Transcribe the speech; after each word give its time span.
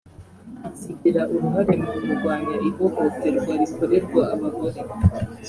zigira 0.79 1.21
uruhare 1.33 1.73
mu 1.83 1.91
kurwanya 2.03 2.55
ihohoterwa 2.69 3.53
rikorerwa 3.61 4.21
abagore 4.33 4.79